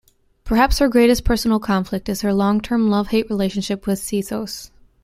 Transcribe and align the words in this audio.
Perhaps 0.45 0.79
her 0.79 0.87
greatest 0.87 1.23
personal 1.23 1.59
conflict 1.59 2.09
is 2.09 2.21
her 2.23 2.33
long 2.33 2.59
term 2.59 2.89
love-hate 2.89 3.29
relationship 3.29 3.85
with 3.85 3.99
Sethos. 3.99 4.71